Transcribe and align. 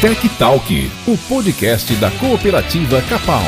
Tech 0.00 0.28
Talk, 0.38 0.90
o 1.08 1.16
podcast 1.26 1.94
da 1.94 2.10
cooperativa 2.10 3.00
Capal. 3.08 3.40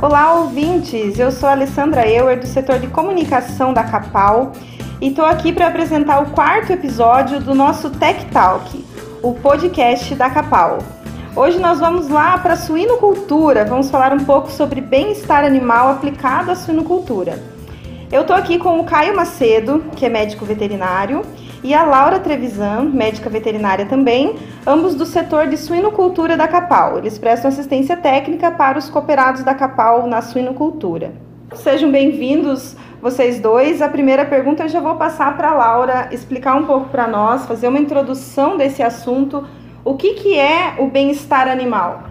Olá, 0.00 0.34
ouvintes! 0.34 1.18
Eu 1.18 1.32
sou 1.32 1.48
Alessandra 1.48 2.06
Euer, 2.08 2.38
do 2.38 2.46
setor 2.46 2.78
de 2.78 2.86
comunicação 2.86 3.74
da 3.74 3.82
Capal, 3.82 4.52
e 5.00 5.08
estou 5.08 5.24
aqui 5.24 5.52
para 5.52 5.66
apresentar 5.66 6.22
o 6.22 6.30
quarto 6.30 6.72
episódio 6.72 7.40
do 7.40 7.56
nosso 7.56 7.90
Tech 7.90 8.24
Talk, 8.26 8.84
o 9.20 9.34
podcast 9.34 10.14
da 10.14 10.30
Capal. 10.30 10.78
Hoje 11.34 11.58
nós 11.58 11.80
vamos 11.80 12.08
lá 12.08 12.36
para 12.36 12.52
a 12.52 12.56
suinocultura, 12.56 13.64
vamos 13.64 13.90
falar 13.90 14.12
um 14.12 14.22
pouco 14.22 14.50
sobre 14.50 14.82
bem-estar 14.82 15.46
animal 15.46 15.88
aplicado 15.88 16.50
à 16.50 16.54
suinocultura. 16.54 17.42
Eu 18.12 18.20
estou 18.20 18.36
aqui 18.36 18.58
com 18.58 18.78
o 18.78 18.84
Caio 18.84 19.16
Macedo, 19.16 19.82
que 19.96 20.04
é 20.04 20.10
médico 20.10 20.44
veterinário, 20.44 21.22
e 21.64 21.72
a 21.72 21.84
Laura 21.84 22.20
Trevisan, 22.20 22.82
médica 22.82 23.30
veterinária 23.30 23.86
também, 23.86 24.36
ambos 24.66 24.94
do 24.94 25.06
setor 25.06 25.46
de 25.46 25.56
suinocultura 25.56 26.36
da 26.36 26.46
Capal. 26.46 26.98
Eles 26.98 27.16
prestam 27.16 27.48
assistência 27.48 27.96
técnica 27.96 28.50
para 28.50 28.78
os 28.78 28.90
cooperados 28.90 29.42
da 29.42 29.54
Capal 29.54 30.06
na 30.06 30.20
suinocultura. 30.20 31.14
Sejam 31.54 31.90
bem-vindos 31.90 32.76
vocês 33.00 33.40
dois. 33.40 33.80
A 33.80 33.88
primeira 33.88 34.26
pergunta 34.26 34.64
eu 34.64 34.68
já 34.68 34.80
vou 34.80 34.96
passar 34.96 35.34
para 35.34 35.52
a 35.52 35.54
Laura 35.54 36.08
explicar 36.12 36.56
um 36.56 36.66
pouco 36.66 36.90
para 36.90 37.06
nós, 37.06 37.46
fazer 37.46 37.68
uma 37.68 37.78
introdução 37.78 38.58
desse 38.58 38.82
assunto 38.82 39.42
o 39.84 39.94
que, 39.94 40.14
que 40.14 40.38
é 40.38 40.74
o 40.78 40.86
bem-estar 40.86 41.48
animal? 41.48 42.04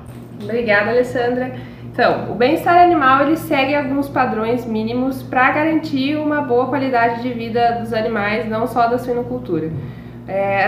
Obrigada, 0.44 0.92
Alessandra. 0.92 1.54
Então, 1.92 2.32
o 2.32 2.36
bem-estar 2.36 2.78
animal 2.78 3.24
ele 3.26 3.38
segue 3.38 3.76
alguns 3.76 4.08
padrões 4.08 4.66
mínimos 4.66 5.22
para 5.22 5.52
garantir 5.52 6.16
uma 6.16 6.42
boa 6.42 6.68
qualidade 6.68 7.22
de 7.22 7.34
vida 7.34 7.80
dos 7.80 7.94
animais, 7.94 8.48
não 8.48 8.66
só 8.66 8.88
da 8.88 8.98
suinocultura. 8.98 9.70
É, 10.28 10.68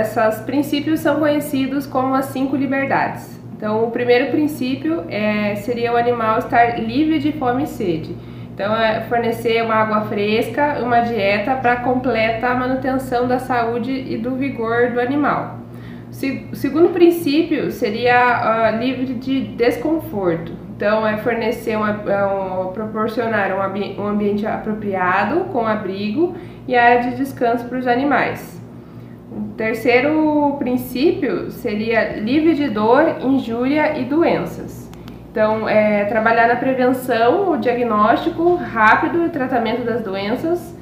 esses 0.00 0.40
princípios 0.40 1.00
são 1.00 1.20
conhecidos 1.20 1.86
como 1.86 2.14
as 2.14 2.26
cinco 2.26 2.56
liberdades. 2.56 3.40
Então, 3.56 3.84
o 3.84 3.90
primeiro 3.90 4.30
princípio 4.30 5.04
é, 5.08 5.54
seria 5.56 5.92
o 5.92 5.96
animal 5.96 6.38
estar 6.38 6.80
livre 6.80 7.18
de 7.18 7.32
fome 7.32 7.62
e 7.62 7.66
sede. 7.66 8.14
Então, 8.52 8.76
é 8.76 9.00
fornecer 9.02 9.62
uma 9.62 9.74
água 9.74 10.02
fresca, 10.02 10.80
uma 10.82 11.00
dieta 11.00 11.54
para 11.54 11.76
completa 11.76 12.48
a 12.48 12.54
manutenção 12.54 13.26
da 13.26 13.38
saúde 13.38 13.92
e 13.92 14.16
do 14.18 14.34
vigor 14.36 14.90
do 14.90 15.00
animal. 15.00 15.63
O 16.52 16.54
segundo 16.54 16.90
princípio 16.90 17.72
seria 17.72 18.72
uh, 18.72 18.78
livre 18.78 19.14
de 19.14 19.40
desconforto. 19.48 20.52
Então, 20.76 21.04
é 21.04 21.16
fornecer 21.16 21.76
uma, 21.76 21.90
é 22.06 22.24
um, 22.24 22.72
proporcionar 22.72 23.50
um, 23.52 24.00
um 24.00 24.06
ambiente 24.06 24.46
apropriado, 24.46 25.46
com 25.46 25.66
abrigo 25.66 26.36
e 26.68 26.76
área 26.76 27.10
de 27.10 27.16
descanso 27.16 27.64
para 27.66 27.78
os 27.78 27.86
animais. 27.88 28.62
O 29.32 29.54
terceiro 29.56 30.54
princípio 30.56 31.50
seria 31.50 32.20
livre 32.20 32.54
de 32.54 32.68
dor, 32.68 33.16
injúria 33.20 33.98
e 33.98 34.04
doenças. 34.04 34.88
Então, 35.32 35.68
é, 35.68 36.04
trabalhar 36.04 36.46
na 36.46 36.54
prevenção, 36.54 37.50
o 37.50 37.56
diagnóstico 37.56 38.54
rápido 38.54 39.26
e 39.26 39.30
tratamento 39.30 39.84
das 39.84 40.00
doenças 40.00 40.73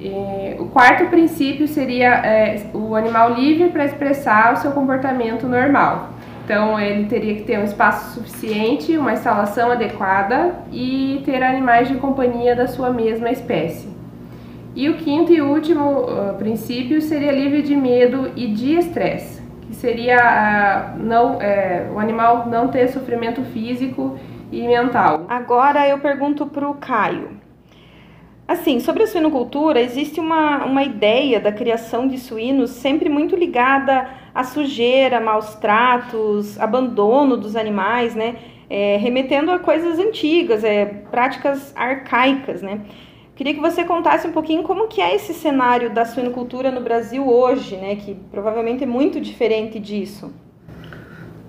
é, 0.00 0.56
o 0.58 0.66
quarto 0.66 1.06
princípio 1.06 1.68
seria 1.68 2.14
é, 2.24 2.66
o 2.74 2.94
animal 2.94 3.34
livre 3.34 3.68
para 3.68 3.84
expressar 3.84 4.54
o 4.54 4.56
seu 4.56 4.72
comportamento 4.72 5.46
normal. 5.46 6.10
Então, 6.44 6.78
ele 6.78 7.04
teria 7.04 7.36
que 7.36 7.44
ter 7.44 7.58
um 7.58 7.64
espaço 7.64 8.14
suficiente, 8.14 8.96
uma 8.98 9.12
instalação 9.12 9.70
adequada 9.70 10.56
e 10.72 11.22
ter 11.24 11.42
animais 11.42 11.88
de 11.88 11.94
companhia 11.94 12.56
da 12.56 12.66
sua 12.66 12.90
mesma 12.90 13.30
espécie. 13.30 13.88
E 14.74 14.88
o 14.88 14.96
quinto 14.96 15.32
e 15.32 15.40
último 15.40 16.00
uh, 16.00 16.34
princípio 16.38 17.00
seria 17.00 17.30
livre 17.30 17.62
de 17.62 17.76
medo 17.76 18.30
e 18.34 18.48
de 18.48 18.74
estresse, 18.74 19.40
que 19.62 19.74
seria 19.74 20.96
uh, 20.96 20.98
não, 20.98 21.36
uh, 21.36 21.94
o 21.94 21.98
animal 21.98 22.48
não 22.48 22.68
ter 22.68 22.88
sofrimento 22.88 23.42
físico 23.42 24.18
e 24.50 24.66
mental. 24.66 25.26
Agora 25.28 25.86
eu 25.86 25.98
pergunto 25.98 26.46
para 26.46 26.68
o 26.68 26.74
Caio. 26.74 27.41
Assim, 28.52 28.80
sobre 28.80 29.04
a 29.04 29.06
suinocultura, 29.06 29.80
existe 29.80 30.20
uma, 30.20 30.66
uma 30.66 30.82
ideia 30.82 31.40
da 31.40 31.50
criação 31.50 32.06
de 32.06 32.18
suínos 32.18 32.68
sempre 32.68 33.08
muito 33.08 33.34
ligada 33.34 34.10
à 34.34 34.44
sujeira, 34.44 35.18
maus 35.22 35.54
tratos, 35.54 36.60
abandono 36.60 37.38
dos 37.38 37.56
animais, 37.56 38.14
né? 38.14 38.36
É, 38.68 38.98
remetendo 38.98 39.50
a 39.50 39.58
coisas 39.58 39.98
antigas, 39.98 40.64
é, 40.64 40.84
práticas 40.84 41.74
arcaicas, 41.74 42.60
né? 42.60 42.82
Queria 43.34 43.54
que 43.54 43.60
você 43.60 43.84
contasse 43.84 44.28
um 44.28 44.32
pouquinho 44.32 44.62
como 44.64 44.86
que 44.86 45.00
é 45.00 45.14
esse 45.14 45.32
cenário 45.32 45.88
da 45.88 46.04
suinocultura 46.04 46.70
no 46.70 46.82
Brasil 46.82 47.26
hoje, 47.26 47.76
né? 47.76 47.96
Que 47.96 48.14
provavelmente 48.30 48.84
é 48.84 48.86
muito 48.86 49.18
diferente 49.18 49.80
disso. 49.80 50.30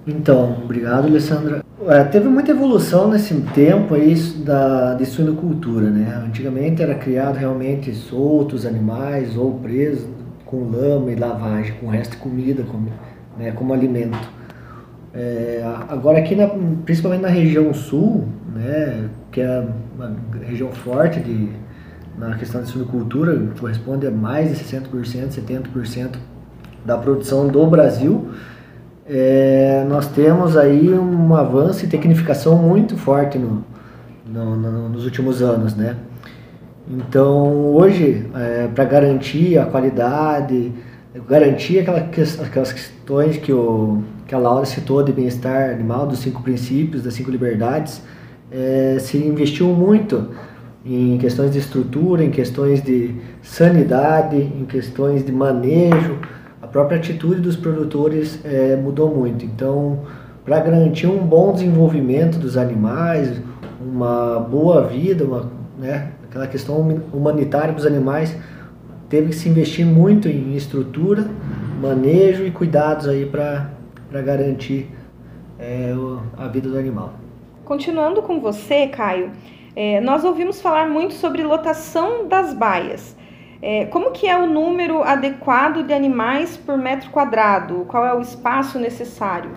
Então, 0.06 0.58
obrigado, 0.64 1.08
Alessandra. 1.08 1.64
É, 1.88 2.04
teve 2.04 2.28
muita 2.28 2.52
evolução 2.52 3.10
nesse 3.10 3.34
tempo 3.54 3.96
aí 3.96 4.16
da, 4.46 4.94
de 4.96 5.06
suinocultura, 5.06 5.90
né? 5.90 6.24
Antigamente 6.26 6.82
era 6.82 6.96
criado 6.96 7.36
realmente 7.36 7.94
soltos 7.94 8.66
animais 8.66 9.36
ou 9.38 9.54
presos 9.60 10.08
com 10.46 10.70
lama 10.70 11.12
e 11.12 11.16
lavagem, 11.16 11.74
com 11.80 11.88
resto 11.88 12.12
de 12.12 12.18
comida 12.18 12.64
como, 12.64 12.88
né, 13.38 13.52
como 13.52 13.74
alimento. 13.74 14.18
É, 15.14 15.64
agora 15.90 16.20
aqui, 16.20 16.36
na, 16.36 16.48
principalmente 16.86 17.22
na 17.22 17.28
região 17.28 17.74
sul, 17.74 18.28
né, 18.54 19.10
que 19.32 19.42
é 19.42 19.68
uma 19.96 20.16
região 20.46 20.72
forte 20.72 21.20
de, 21.20 21.50
na 22.18 22.36
questão 22.36 22.62
de 22.62 22.70
suinocultura, 22.70 23.48
corresponde 23.60 24.06
a 24.06 24.12
mais 24.12 24.50
de 24.50 24.64
60%, 24.64 24.90
70% 24.92 26.18
da 26.86 26.98
produção 26.98 27.48
do 27.48 27.66
Brasil, 27.66 28.30
é, 29.06 29.86
nós 29.88 30.08
temos 30.08 30.56
aí 30.56 30.94
um 30.94 31.36
avanço 31.36 31.86
e 31.86 31.88
tecnificação 31.88 32.58
muito 32.58 32.98
forte 32.98 33.38
no, 33.38 33.64
no, 34.26 34.56
no, 34.56 34.90
nos 34.90 35.06
últimos 35.06 35.42
anos, 35.42 35.76
né? 35.76 35.98
Então, 36.90 37.74
hoje, 37.74 38.26
é, 38.36 38.68
para 38.68 38.84
garantir 38.84 39.58
a 39.58 39.66
qualidade, 39.66 40.72
garantir 41.28 41.80
aquela, 41.80 42.00
aquelas 42.00 42.74
questões 42.74 43.38
que, 43.38 43.54
o, 43.54 44.04
que 44.28 44.36
a 44.36 44.38
Laura 44.38 44.66
citou 44.66 45.04
de 45.04 45.12
bem-estar 45.12 45.70
animal, 45.72 46.08
dos 46.08 46.20
cinco 46.20 46.42
princípios, 46.42 47.04
das 47.04 47.14
cinco 47.14 47.32
liberdades, 47.32 48.02
é, 48.52 48.98
se 49.00 49.18
investiu 49.18 49.68
muito 49.68 50.30
em 50.86 51.18
questões 51.18 51.52
de 51.52 51.60
estrutura, 51.60 52.24
em 52.24 52.30
questões 52.30 52.82
de 52.82 53.16
sanidade, 53.42 54.36
em 54.36 54.66
questões 54.66 55.26
de 55.26 55.32
manejo, 55.32 56.18
própria 56.74 56.98
atitude 56.98 57.40
dos 57.40 57.56
produtores 57.56 58.44
é, 58.44 58.76
mudou 58.76 59.16
muito. 59.16 59.46
Então, 59.46 60.00
para 60.44 60.60
garantir 60.60 61.06
um 61.06 61.20
bom 61.20 61.54
desenvolvimento 61.54 62.40
dos 62.40 62.58
animais, 62.58 63.40
uma 63.80 64.40
boa 64.40 64.82
vida, 64.88 65.24
uma, 65.24 65.52
né, 65.78 66.10
aquela 66.24 66.48
questão 66.48 66.80
humanitária 67.14 67.74
dos 67.74 67.86
animais, 67.86 68.36
teve 69.08 69.30
que 69.30 69.36
se 69.36 69.48
investir 69.48 69.86
muito 69.86 70.28
em 70.28 70.56
estrutura, 70.56 71.28
manejo 71.80 72.44
e 72.44 72.50
cuidados 72.50 73.08
aí 73.08 73.24
para 73.24 73.70
garantir 74.12 74.90
é, 75.60 75.94
a 76.36 76.48
vida 76.48 76.68
do 76.70 76.78
animal. 76.78 77.14
Continuando 77.64 78.24
com 78.24 78.40
você, 78.40 78.88
Caio, 78.88 79.30
é, 79.76 80.02
nós 80.02 80.24
ouvimos 80.24 80.60
falar 80.60 80.90
muito 80.90 81.14
sobre 81.14 81.44
lotação 81.44 82.28
das 82.28 82.52
baias. 82.52 83.16
É, 83.66 83.86
como 83.86 84.12
que 84.12 84.28
é 84.28 84.38
o 84.38 84.46
número 84.46 85.04
adequado 85.04 85.88
de 85.88 85.94
animais 85.94 86.58
por 86.58 86.78
metro 86.78 87.10
quadrado? 87.12 87.86
Qual 87.88 88.06
é 88.06 88.14
o 88.14 88.20
espaço 88.20 88.78
necessário? 88.78 89.52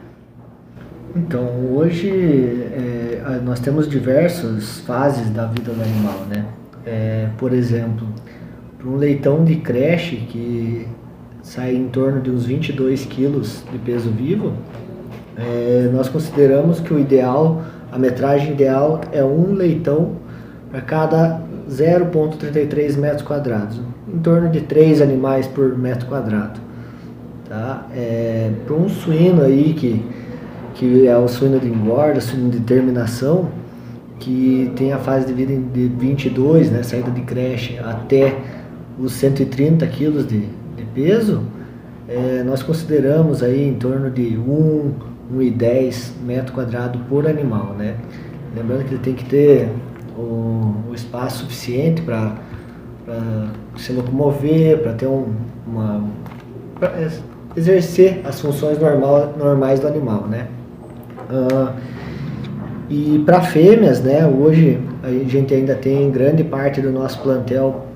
Então, 1.16 1.44
hoje 1.74 2.08
é, 2.08 3.40
nós 3.44 3.58
temos 3.58 3.88
diversas 3.88 4.78
fases 4.82 5.28
da 5.30 5.46
vida 5.46 5.72
do 5.72 5.82
animal, 5.82 6.20
né? 6.30 6.44
É, 6.86 7.28
por 7.36 7.52
exemplo, 7.52 8.06
para 8.78 8.88
um 8.88 8.94
leitão 8.94 9.44
de 9.44 9.56
creche 9.56 10.18
que 10.28 10.86
sai 11.42 11.74
em 11.74 11.88
torno 11.88 12.20
de 12.20 12.30
uns 12.30 12.46
22 12.46 13.06
quilos 13.06 13.64
de 13.72 13.78
peso 13.78 14.10
vivo, 14.10 14.52
é, 15.36 15.90
nós 15.92 16.08
consideramos 16.08 16.78
que 16.78 16.94
o 16.94 17.00
ideal, 17.00 17.60
a 17.90 17.98
metragem 17.98 18.52
ideal 18.52 19.00
é 19.10 19.24
um 19.24 19.52
leitão 19.52 20.12
para 20.70 20.80
cada 20.80 21.40
0,33 21.68 22.96
metros 22.96 23.22
quadrados 23.22 23.95
em 24.12 24.18
torno 24.18 24.48
de 24.50 24.60
três 24.60 25.00
animais 25.00 25.46
por 25.46 25.76
metro 25.76 26.06
quadrado. 26.06 26.60
Tá? 27.48 27.86
É, 27.94 28.50
Para 28.66 28.74
um 28.74 28.88
suíno 28.88 29.42
aí 29.42 29.74
que, 29.74 30.04
que 30.74 31.06
é 31.06 31.16
o 31.16 31.28
suíno 31.28 31.58
de 31.58 31.68
engorda, 31.68 32.20
suíno 32.20 32.50
de 32.50 32.60
terminação, 32.60 33.48
que 34.18 34.72
tem 34.76 34.92
a 34.92 34.98
fase 34.98 35.26
de 35.26 35.32
vida 35.32 35.54
de 35.72 35.86
22, 35.88 36.70
né, 36.70 36.82
saída 36.82 37.10
de 37.10 37.20
creche, 37.22 37.78
até 37.78 38.36
os 38.98 39.12
130 39.12 39.86
quilos 39.88 40.26
de, 40.26 40.40
de 40.40 40.82
peso, 40.94 41.42
é, 42.08 42.42
nós 42.44 42.62
consideramos 42.62 43.42
aí 43.42 43.68
em 43.68 43.74
torno 43.74 44.10
de 44.10 44.38
1, 44.38 44.92
1,10 45.34 46.12
metro 46.24 46.54
quadrado 46.54 46.98
por 47.08 47.26
animal. 47.26 47.74
Né? 47.76 47.96
Lembrando 48.54 48.84
que 48.84 48.94
ele 48.94 49.02
tem 49.02 49.14
que 49.14 49.24
ter 49.24 49.68
o, 50.16 50.74
o 50.88 50.94
espaço 50.94 51.40
suficiente 51.40 52.00
para 52.02 52.36
se 53.76 53.92
locomover, 53.92 54.78
para 54.82 54.92
ter 54.94 55.06
um, 55.06 55.32
uma 55.66 56.04
pra 56.78 56.92
exercer 57.56 58.20
as 58.24 58.40
funções 58.40 58.78
normal, 58.78 59.34
normais 59.38 59.80
do 59.80 59.86
animal, 59.86 60.26
né? 60.26 60.46
Uh, 61.30 61.72
e 62.88 63.22
para 63.24 63.40
fêmeas, 63.40 64.00
né? 64.00 64.26
Hoje 64.26 64.80
a 65.02 65.10
gente 65.10 65.54
ainda 65.54 65.74
tem 65.74 66.10
grande 66.10 66.44
parte 66.44 66.80
do 66.80 66.92
nosso 66.92 67.20
plantel 67.20 67.86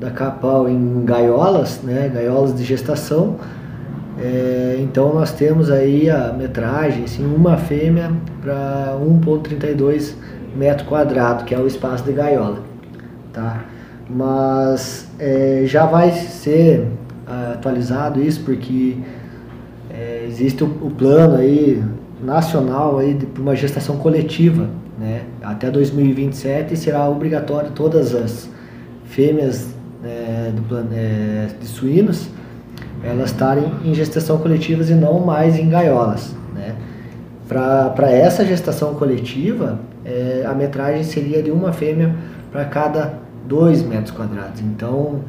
da 0.00 0.10
Capal 0.10 0.68
em 0.68 1.04
gaiolas, 1.04 1.80
né? 1.82 2.10
Gaiolas 2.12 2.56
de 2.56 2.64
gestação. 2.64 3.36
É, 4.18 4.76
então 4.80 5.14
nós 5.14 5.32
temos 5.32 5.70
aí 5.70 6.10
a 6.10 6.32
metragem, 6.32 7.04
assim, 7.04 7.24
uma 7.24 7.56
fêmea 7.56 8.10
para 8.42 8.98
1.32 9.00 10.14
metro 10.54 10.84
quadrado, 10.86 11.44
que 11.44 11.54
é 11.54 11.58
o 11.58 11.66
espaço 11.66 12.04
de 12.04 12.12
gaiola, 12.12 12.58
tá? 13.32 13.64
Mas 14.12 15.08
é, 15.18 15.62
já 15.66 15.86
vai 15.86 16.10
ser 16.10 16.88
atualizado 17.52 18.20
isso 18.20 18.42
porque 18.44 18.96
é, 19.88 20.24
existe 20.28 20.64
o, 20.64 20.66
o, 20.66 20.90
plano 20.90 21.36
aí 21.36 21.82
nacional 22.20 22.98
aí 22.98 23.14
de 23.14 23.26
uma 23.40 23.54
gestação 23.54 23.96
coletiva, 23.98 24.68
né? 24.98 25.22
Até 25.42 25.70
2027 25.70 26.76
será 26.76 27.08
obrigatório 27.08 27.70
todas 27.70 28.14
as 28.14 28.48
fêmeas 29.04 29.68
é, 30.04 30.50
do 30.50 30.78
é, 30.92 31.48
de 31.60 31.66
suínos 31.66 32.28
elas 33.02 33.30
estarem 33.30 33.64
em 33.84 33.94
gestação 33.94 34.38
coletivas 34.38 34.90
e 34.90 34.94
não 34.94 35.20
mais 35.20 35.58
em 35.58 35.68
gaiolas, 35.68 36.34
né? 36.54 36.74
Para 37.48 38.10
essa 38.10 38.44
gestação 38.44 38.94
coletiva, 38.94 39.80
é, 40.04 40.44
a 40.46 40.54
metragem 40.54 41.02
seria 41.02 41.42
de 41.42 41.50
uma 41.50 41.72
fêmea 41.72 42.14
para 42.52 42.64
cada 42.64 43.14
2 43.50 43.82
metros 43.82 44.12
quadrados. 44.12 44.60
Então, 44.60 45.24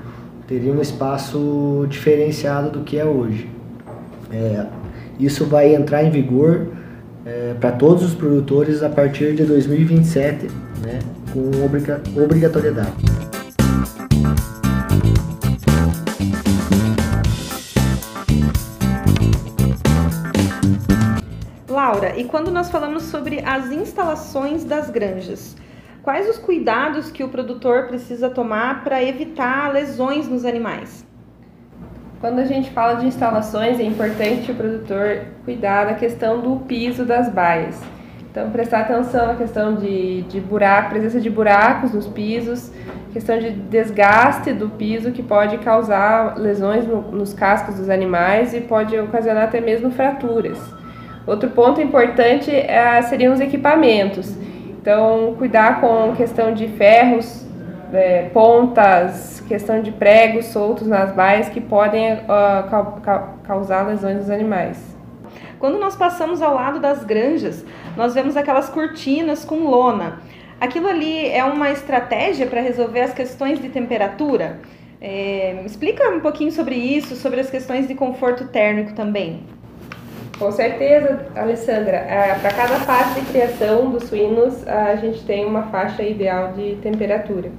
teria 0.48 0.72
um 0.72 0.80
espaço 0.80 1.88
diferenciado 1.90 2.70
do 2.70 2.82
que 2.82 3.00
é 3.00 3.04
hoje. 3.04 3.50
É, 4.32 4.68
isso 5.20 5.48
vai 5.48 5.74
entrar 5.74 6.04
em 6.04 6.12
vigor 6.12 6.68
é, 7.26 7.56
para 7.60 7.72
todos 7.72 8.04
os 8.04 8.14
produtores 8.14 8.84
a 8.84 8.90
partir 8.90 9.34
de 9.34 9.44
2027, 9.44 10.48
né, 10.84 11.00
com 11.34 12.22
obrigatoriedade. 12.22 12.92
Laura, 21.68 22.16
e 22.16 22.26
quando 22.26 22.52
nós 22.52 22.70
falamos 22.70 23.04
sobre 23.04 23.40
as 23.44 23.72
instalações 23.72 24.64
das 24.64 24.92
granjas, 24.92 25.56
quais 26.04 26.28
os 26.30 26.38
cuidados 26.38 27.12
que 27.12 27.24
o 27.24 27.30
produtor 27.30 27.88
precisa 27.88 28.30
tomar 28.30 28.84
para 28.84 29.04
evitar 29.04 29.72
lesões 29.72 30.28
nos 30.28 30.46
animais? 30.46 31.06
Quando 32.20 32.40
a 32.40 32.46
gente 32.46 32.70
fala 32.72 33.00
de 33.00 33.08
instalações, 33.08 33.80
é 33.80 33.84
importante 33.84 34.52
o 34.52 34.56
produtor 34.56 35.26
cuidar 35.44 35.86
da 35.86 35.94
questão 35.96 36.40
do 36.40 36.58
piso 36.58 37.04
das 37.04 37.30
baias. 37.30 37.82
Então, 38.30 38.50
prestar 38.50 38.82
atenção 38.82 39.28
na 39.28 39.36
questão 39.36 39.76
de, 39.76 40.22
de 40.22 40.40
buraco, 40.40 40.92
presença 40.92 41.20
de 41.20 41.30
buracos 41.30 41.92
nos 41.94 42.08
pisos, 42.08 42.72
questão 43.12 43.38
de 43.38 43.52
desgaste 43.52 44.54
do 44.54 44.70
piso 44.70 45.12
que 45.12 45.22
pode 45.22 45.58
causar 45.58 46.38
lesões 46.38 46.88
no, 46.88 47.02
nos 47.12 47.34
cascos 47.34 47.76
dos 47.76 47.90
animais 47.90 48.54
e 48.54 48.62
pode 48.62 48.98
ocasionar 48.98 49.44
até 49.44 49.60
mesmo 49.60 49.92
fraturas. 49.92 50.58
Outro 51.28 51.50
ponto 51.50 51.82
importante 51.82 52.50
é, 52.52 53.02
seriam 53.02 53.34
os 53.34 53.42
equipamentos. 53.42 54.34
Então, 54.82 55.36
cuidar 55.38 55.80
com 55.80 56.16
questão 56.16 56.54
de 56.54 56.68
ferros, 56.70 57.46
é, 57.94 58.30
pontas, 58.34 59.40
questão 59.48 59.80
de 59.80 59.92
pregos 59.92 60.46
soltos 60.46 60.88
nas 60.88 61.14
baias 61.14 61.50
que 61.50 61.62
podem 61.62 62.14
uh, 62.14 62.68
ca 62.70 62.84
ca 63.04 63.34
causar 63.44 63.86
lesões 63.88 64.18
nos 64.18 64.30
animais. 64.30 64.98
Quando 65.60 65.78
nós 65.78 65.96
passamos 65.96 66.42
ao 66.42 66.56
lado 66.56 66.80
das 66.80 67.04
granjas, 67.04 67.64
nós 67.96 68.16
vemos 68.16 68.36
aquelas 68.36 68.70
cortinas 68.70 69.46
com 69.46 69.68
lona. 69.68 70.20
Aquilo 70.60 70.88
ali 70.88 71.28
é 71.28 71.44
uma 71.44 71.70
estratégia 71.70 72.48
para 72.48 72.62
resolver 72.62 73.02
as 73.02 73.14
questões 73.14 73.62
de 73.62 73.70
temperatura? 73.70 74.62
É, 75.00 75.62
explica 75.64 76.10
um 76.10 76.20
pouquinho 76.20 76.52
sobre 76.52 76.76
isso, 76.76 77.16
sobre 77.16 77.40
as 77.40 77.52
questões 77.52 77.88
de 77.88 77.94
conforto 77.94 78.48
térmico 78.48 78.94
também. 78.94 79.44
Com 80.42 80.52
certeza, 80.52 81.28
Alessandra. 81.36 81.98
É, 81.98 82.34
Para 82.42 82.52
cada 82.52 82.80
fase 82.80 83.20
de 83.20 83.28
criação 83.28 83.92
dos 83.92 84.06
suínos, 84.06 84.68
a 84.68 84.96
gente 84.96 85.24
tem 85.24 85.46
uma 85.46 85.68
faixa 85.68 86.02
ideal 86.02 86.54
de 86.54 86.78
temperatura. 86.82 87.52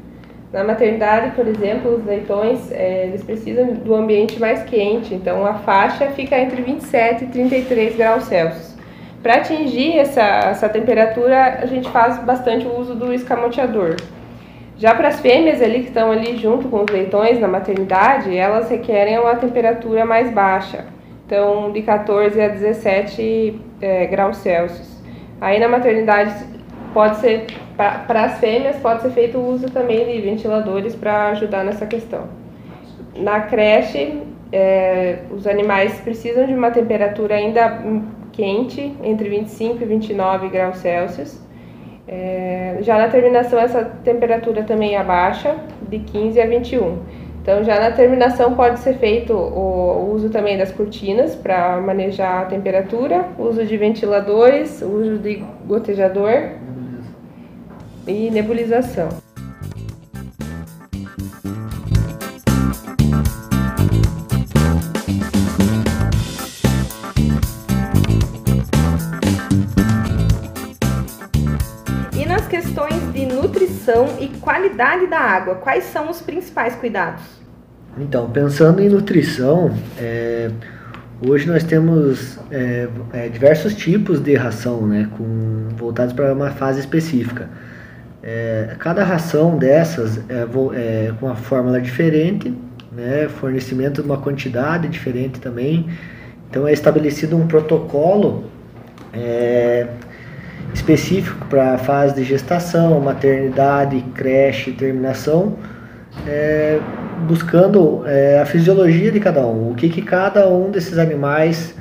Na 0.52 0.64
maternidade, 0.64 1.30
por 1.36 1.46
exemplo, 1.46 1.94
os 1.94 2.04
leitões 2.04 2.72
é, 2.72 3.04
eles 3.04 3.22
precisam 3.22 3.74
do 3.74 3.94
ambiente 3.94 4.40
mais 4.40 4.64
quente, 4.64 5.14
então 5.14 5.46
a 5.46 5.54
faixa 5.54 6.08
fica 6.08 6.36
entre 6.36 6.60
27 6.60 7.22
e 7.22 7.26
33 7.28 7.94
graus 7.94 8.24
Celsius. 8.24 8.74
Para 9.22 9.36
atingir 9.36 9.96
essa, 9.98 10.20
essa 10.20 10.68
temperatura, 10.68 11.60
a 11.62 11.66
gente 11.66 11.88
faz 11.88 12.18
bastante 12.18 12.66
o 12.66 12.76
uso 12.80 12.96
do 12.96 13.14
escamoteador. 13.14 13.94
Já 14.76 14.92
para 14.92 15.06
as 15.06 15.20
fêmeas 15.20 15.62
ali 15.62 15.82
que 15.82 15.88
estão 15.88 16.10
ali 16.10 16.36
junto 16.36 16.66
com 16.68 16.82
os 16.82 16.90
leitões 16.90 17.38
na 17.38 17.46
maternidade, 17.46 18.36
elas 18.36 18.68
requerem 18.68 19.20
uma 19.20 19.36
temperatura 19.36 20.04
mais 20.04 20.32
baixa 20.32 20.91
então 21.32 21.72
de 21.72 21.80
14 21.80 22.38
a 22.38 22.48
17 22.48 23.58
é, 23.80 24.04
graus 24.06 24.36
Celsius. 24.36 25.00
Aí 25.40 25.58
na 25.58 25.66
maternidade 25.66 26.44
pode 26.92 27.16
ser, 27.16 27.46
para 27.74 28.24
as 28.24 28.38
fêmeas, 28.38 28.76
pode 28.76 29.00
ser 29.00 29.10
feito 29.12 29.38
uso 29.38 29.70
também 29.70 30.04
de 30.04 30.20
ventiladores 30.20 30.94
para 30.94 31.28
ajudar 31.28 31.64
nessa 31.64 31.86
questão. 31.86 32.28
Na 33.16 33.40
creche, 33.40 34.20
é, 34.52 35.20
os 35.30 35.46
animais 35.46 35.98
precisam 36.00 36.44
de 36.44 36.52
uma 36.52 36.70
temperatura 36.70 37.34
ainda 37.36 37.82
quente, 38.30 38.94
entre 39.02 39.30
25 39.30 39.82
e 39.82 39.86
29 39.86 40.50
graus 40.50 40.76
Celsius. 40.78 41.40
É, 42.06 42.76
já 42.82 42.98
na 42.98 43.08
terminação, 43.08 43.58
essa 43.58 43.82
temperatura 44.04 44.64
também 44.64 44.96
abaixa, 44.96 45.56
de 45.88 45.98
15 45.98 46.38
a 46.38 46.46
21. 46.46 46.98
Então, 47.42 47.64
já 47.64 47.80
na 47.80 47.90
terminação 47.90 48.54
pode 48.54 48.78
ser 48.78 48.98
feito 48.98 49.32
o 49.32 50.12
uso 50.14 50.30
também 50.30 50.56
das 50.56 50.70
cortinas 50.70 51.34
para 51.34 51.80
manejar 51.80 52.42
a 52.42 52.44
temperatura, 52.44 53.30
uso 53.36 53.66
de 53.66 53.76
ventiladores, 53.76 54.80
uso 54.80 55.18
de 55.18 55.42
gotejador 55.66 56.50
e 58.06 58.30
nebulização. 58.30 59.21
Nutrição 73.82 74.06
e 74.20 74.28
qualidade 74.28 75.06
da 75.06 75.18
água, 75.18 75.56
quais 75.56 75.84
são 75.84 76.08
os 76.08 76.20
principais 76.20 76.74
cuidados? 76.76 77.22
Então, 77.98 78.30
pensando 78.30 78.80
em 78.80 78.88
nutrição, 78.88 79.74
é, 79.98 80.50
hoje 81.26 81.46
nós 81.46 81.62
temos 81.64 82.38
é, 82.50 82.88
é, 83.12 83.28
diversos 83.28 83.74
tipos 83.74 84.20
de 84.20 84.34
ração, 84.34 84.86
né, 84.86 85.08
com, 85.16 85.68
voltados 85.76 86.14
para 86.14 86.32
uma 86.32 86.50
fase 86.50 86.80
específica. 86.80 87.50
É, 88.22 88.76
cada 88.78 89.02
ração 89.04 89.58
dessas 89.58 90.18
é, 90.28 90.46
é, 90.74 91.12
com 91.18 91.26
uma 91.26 91.34
fórmula 91.34 91.80
diferente, 91.80 92.54
né, 92.92 93.28
fornecimento 93.28 94.00
de 94.00 94.08
uma 94.08 94.18
quantidade 94.18 94.88
diferente 94.88 95.40
também. 95.40 95.88
Então 96.48 96.68
é 96.68 96.72
estabelecido 96.72 97.36
um 97.36 97.46
protocolo 97.46 98.44
é, 99.12 99.86
específico 100.74 101.46
para 101.46 101.74
a 101.74 101.78
fase 101.78 102.14
de 102.14 102.24
gestação, 102.24 103.00
maternidade, 103.00 104.00
creche, 104.14 104.72
terminação, 104.72 105.56
é, 106.26 106.80
buscando 107.26 108.02
é, 108.06 108.40
a 108.40 108.46
fisiologia 108.46 109.10
de 109.10 109.20
cada 109.20 109.46
um, 109.46 109.70
o 109.70 109.74
que, 109.74 109.88
que 109.88 110.02
cada 110.02 110.48
um 110.48 110.70
desses 110.70 110.98
animais 110.98 111.74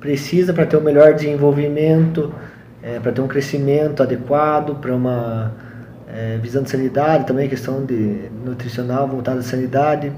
precisa 0.00 0.52
para 0.52 0.66
ter 0.66 0.76
um 0.76 0.80
melhor 0.80 1.14
desenvolvimento, 1.14 2.32
é, 2.82 2.98
para 2.98 3.12
ter 3.12 3.20
um 3.20 3.28
crescimento 3.28 4.02
adequado, 4.02 4.76
para 4.76 4.94
uma 4.94 5.52
é, 6.12 6.38
visão 6.38 6.62
de 6.62 6.70
sanidade, 6.70 7.26
também 7.26 7.48
questão 7.48 7.84
de 7.84 8.30
nutricional 8.44 9.06
voltada 9.06 9.40
à 9.40 9.42
sanidade, 9.42 10.12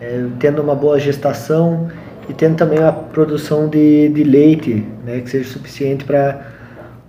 é, 0.00 0.26
tendo 0.38 0.62
uma 0.62 0.74
boa 0.74 0.98
gestação 0.98 1.88
e 2.28 2.32
tendo 2.32 2.56
também 2.56 2.78
a 2.82 2.92
produção 2.92 3.68
de, 3.68 4.08
de 4.10 4.24
leite, 4.24 4.86
né, 5.04 5.20
que 5.20 5.30
seja 5.30 5.48
suficiente 5.48 6.04
para 6.04 6.46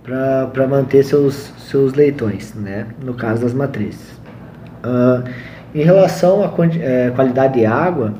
para 0.04 0.66
manter 0.68 1.02
seus, 1.02 1.34
seus 1.58 1.94
leitões, 1.94 2.54
né? 2.54 2.86
no 3.02 3.14
caso 3.14 3.40
das 3.40 3.54
matrizes. 3.54 4.12
Uh, 4.84 5.26
em 5.74 5.82
relação 5.82 6.44
à 6.44 6.52
é, 6.80 7.10
qualidade 7.10 7.54
de 7.54 7.66
água, 7.66 8.14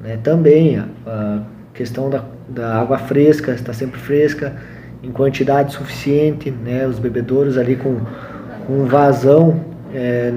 né, 0.00 0.18
também 0.22 0.78
a, 0.78 0.86
a 1.06 1.40
questão 1.74 2.08
da, 2.08 2.24
da, 2.48 2.80
água 2.80 2.96
fresca, 2.96 3.52
está 3.52 3.72
sempre 3.72 4.00
fresca, 4.00 4.56
em 5.02 5.10
quantidade 5.10 5.74
suficiente, 5.74 6.50
né, 6.50 6.86
os 6.86 6.98
bebedouros 6.98 7.58
ali 7.58 7.76
com, 7.76 7.98
com 8.66 8.86
vazão 8.86 9.60
é, 9.92 10.32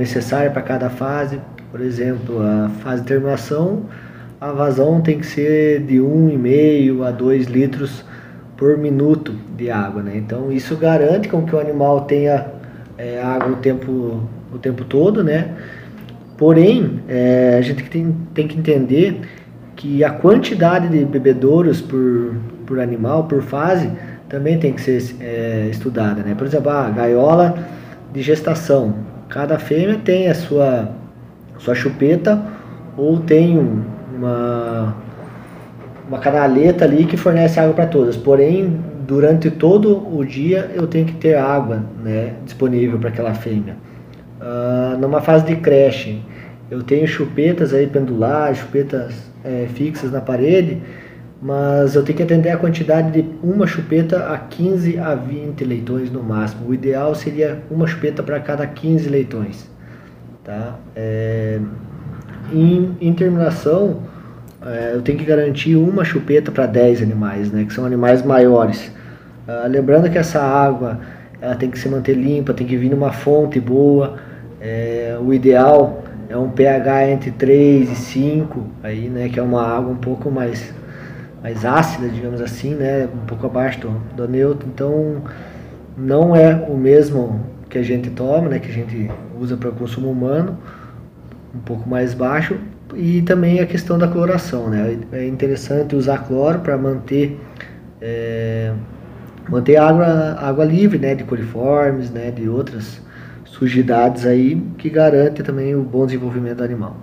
para 0.51 0.61
cada 0.61 0.89
fase. 0.89 1.39
Por 1.71 1.79
exemplo, 1.79 2.41
a 2.41 2.69
fase 2.83 3.03
de 3.03 3.07
terminação, 3.07 3.83
a 4.41 4.51
vazão 4.51 4.99
tem 4.99 5.19
que 5.19 5.27
ser 5.27 5.81
de 5.83 5.95
1,5 5.95 7.07
a 7.07 7.11
2 7.11 7.45
litros 7.45 8.03
por 8.59 8.77
minuto 8.77 9.33
de 9.55 9.71
água. 9.71 10.03
Né? 10.03 10.17
Então 10.17 10.51
isso 10.51 10.75
garante 10.75 11.29
com 11.29 11.43
que 11.43 11.55
o 11.55 11.59
animal 11.59 12.01
tenha 12.01 12.45
é, 12.97 13.21
água 13.21 13.53
o 13.53 13.55
tempo, 13.55 14.21
o 14.53 14.57
tempo 14.59 14.83
todo. 14.83 15.23
Né? 15.23 15.55
Porém, 16.37 16.99
é, 17.07 17.55
a 17.57 17.61
gente 17.61 17.83
tem, 17.85 18.13
tem 18.33 18.47
que 18.47 18.59
entender 18.59 19.21
que 19.77 20.03
a 20.03 20.11
quantidade 20.11 20.89
de 20.89 21.05
bebedouros 21.05 21.81
por, 21.81 22.35
por 22.67 22.81
animal, 22.81 23.23
por 23.23 23.41
fase, 23.41 23.89
também 24.27 24.59
tem 24.59 24.73
que 24.73 24.81
ser 24.81 25.15
é, 25.21 25.67
estudada. 25.71 26.21
Né? 26.21 26.35
Por 26.35 26.45
exemplo, 26.45 26.69
a 26.69 26.89
gaiola 26.89 27.57
de 28.11 28.21
gestação. 28.21 28.93
Cada 29.29 29.57
fêmea 29.57 29.99
tem 30.03 30.27
a 30.27 30.35
sua, 30.35 30.91
sua 31.59 31.73
chupeta 31.75 32.43
ou 32.97 33.19
tem 33.19 33.57
um, 33.57 33.83
uma, 34.17 34.95
uma 36.09 36.17
canaleta 36.17 36.83
ali 36.83 37.05
que 37.05 37.15
fornece 37.15 37.59
água 37.59 37.73
para 37.73 37.85
todas. 37.85 38.17
Porém, 38.17 38.81
durante 39.07 39.49
todo 39.51 39.95
o 40.13 40.25
dia 40.25 40.71
eu 40.73 40.87
tenho 40.87 41.05
que 41.05 41.13
ter 41.13 41.35
água 41.35 41.83
né, 42.03 42.33
disponível 42.43 42.97
para 42.97 43.09
aquela 43.09 43.33
fêmea. 43.33 43.77
Uh, 44.41 44.97
numa 44.97 45.21
fase 45.21 45.45
de 45.45 45.55
creche, 45.57 46.21
eu 46.71 46.81
tenho 46.81 47.07
chupetas 47.07 47.73
aí 47.73 47.87
pendulares, 47.87 48.57
chupetas 48.57 49.31
é, 49.43 49.67
fixas 49.73 50.11
na 50.11 50.21
parede, 50.21 50.81
mas 51.41 51.95
eu 51.95 52.03
tenho 52.03 52.17
que 52.17 52.23
atender 52.23 52.49
a 52.49 52.57
quantidade 52.57 53.11
de 53.11 53.29
uma 53.41 53.65
chupeta 53.65 54.33
a 54.33 54.37
15 54.37 54.97
a 54.97 55.15
20 55.15 55.63
leitões 55.63 56.11
no 56.11 56.23
máximo. 56.23 56.67
O 56.67 56.73
ideal 56.73 57.13
seria 57.15 57.61
uma 57.69 57.87
chupeta 57.87 58.21
para 58.23 58.39
cada 58.39 58.65
15 58.65 59.09
leitões. 59.09 59.69
Tá? 60.43 60.79
É, 60.95 61.59
em, 62.51 62.95
em 62.99 63.13
terminação, 63.13 64.01
é, 64.65 64.91
eu 64.93 65.01
tenho 65.01 65.17
que 65.17 65.25
garantir 65.25 65.75
uma 65.75 66.03
chupeta 66.03 66.51
para 66.51 66.65
10 66.65 67.01
animais, 67.01 67.51
né, 67.51 67.65
que 67.65 67.73
são 67.73 67.85
animais 67.85 68.21
maiores. 68.21 68.91
Ah, 69.47 69.65
lembrando 69.67 70.09
que 70.09 70.17
essa 70.17 70.39
água 70.39 70.99
ela 71.41 71.55
tem 71.55 71.71
que 71.71 71.79
se 71.79 71.89
manter 71.89 72.13
limpa, 72.13 72.53
tem 72.53 72.67
que 72.67 72.77
vir 72.77 72.89
numa 72.89 73.11
fonte 73.11 73.59
boa. 73.59 74.17
É, 74.61 75.17
o 75.19 75.33
ideal 75.33 76.03
é 76.29 76.37
um 76.37 76.49
pH 76.51 77.09
entre 77.09 77.31
3 77.31 77.91
e 77.91 77.95
5, 77.95 78.63
aí, 78.83 79.09
né, 79.09 79.29
que 79.29 79.39
é 79.39 79.43
uma 79.43 79.65
água 79.65 79.91
um 79.91 79.97
pouco 79.97 80.29
mais, 80.29 80.73
mais 81.41 81.65
ácida, 81.65 82.07
digamos 82.09 82.41
assim, 82.41 82.75
né, 82.75 83.07
um 83.11 83.25
pouco 83.25 83.47
abaixo 83.47 83.79
do, 83.79 83.89
do 84.15 84.27
neutro. 84.27 84.67
Então, 84.71 85.23
não 85.97 86.35
é 86.35 86.53
o 86.69 86.77
mesmo 86.77 87.43
que 87.69 87.77
a 87.77 87.83
gente 87.83 88.09
toma, 88.11 88.49
né, 88.49 88.59
que 88.59 88.69
a 88.69 88.73
gente 88.73 89.09
usa 89.39 89.57
para 89.57 89.71
consumo 89.71 90.11
humano, 90.11 90.57
um 91.55 91.59
pouco 91.59 91.89
mais 91.89 92.13
baixo. 92.13 92.55
E 93.01 93.21
também 93.21 93.61
a 93.61 93.65
questão 93.65 93.97
da 93.97 94.09
cloração, 94.09 94.69
né, 94.69 94.99
é 95.13 95.25
interessante 95.25 95.95
usar 95.95 96.27
cloro 96.27 96.59
para 96.59 96.77
manter 96.77 97.39
é, 98.01 98.73
manter 99.47 99.77
água, 99.77 100.35
água 100.37 100.65
livre, 100.65 100.99
né, 100.99 101.15
de 101.15 101.23
coliformes, 101.23 102.11
né, 102.11 102.29
de 102.29 102.49
outras 102.49 103.01
sujidades 103.45 104.25
aí 104.25 104.61
que 104.77 104.89
garante 104.89 105.41
também 105.41 105.73
o 105.75 105.81
bom 105.81 106.05
desenvolvimento 106.05 106.57
do 106.57 106.63
animal. 106.65 106.97